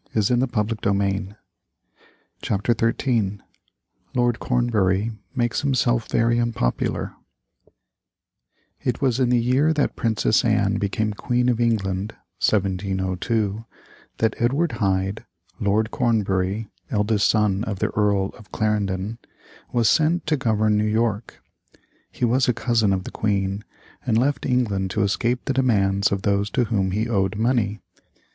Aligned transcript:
[Illustration: 0.15 0.47
Fort 0.47 0.67
George 0.81 0.87
in 0.87 1.35
1740.] 2.41 2.41
CHAPTER 2.41 2.75
XIII 2.75 3.39
LORD 4.15 4.39
CORNBURY 4.39 5.11
makes 5.35 5.61
HIMSELF 5.61 6.07
very 6.09 6.39
UNPOPULAR 6.39 7.13
It 8.81 8.99
was 8.99 9.19
in 9.19 9.29
the 9.29 9.37
year 9.37 9.71
that 9.73 9.95
Princess 9.95 10.43
Anne 10.43 10.79
became 10.79 11.13
Queen 11.13 11.49
of 11.49 11.61
England 11.61 12.13
(1702) 12.39 13.63
that 14.17 14.33
Edward 14.39 14.71
Hyde, 14.81 15.23
Lord 15.59 15.91
Cornbury, 15.91 16.67
eldest 16.89 17.27
son 17.27 17.63
of 17.65 17.77
the 17.77 17.91
Earl 17.95 18.33
of 18.39 18.51
Clarendon, 18.51 19.19
was 19.71 19.87
sent 19.87 20.25
to 20.25 20.35
govern 20.35 20.77
New 20.77 20.83
York. 20.87 21.43
He 22.09 22.25
was 22.25 22.47
a 22.47 22.53
cousin 22.53 22.91
of 22.91 23.03
the 23.03 23.11
Queen, 23.11 23.63
and 24.03 24.17
left 24.17 24.47
England 24.47 24.89
to 24.89 25.03
escape 25.03 25.45
the 25.45 25.53
demands 25.53 26.11
of 26.11 26.23
those 26.23 26.49
to 26.49 26.63
whom 26.63 26.89
he 26.89 27.07
owed 27.07 27.35
money. 27.35 27.81